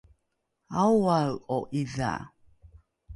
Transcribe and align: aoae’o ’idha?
aoae’o 0.81 1.57
’idha? 1.79 2.13